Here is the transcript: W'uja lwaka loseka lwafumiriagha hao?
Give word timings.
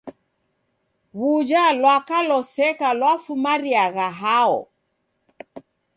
W'uja 1.17 1.65
lwaka 1.77 2.17
loseka 2.29 2.87
lwafumiriagha 2.99 4.07
hao? 4.21 4.57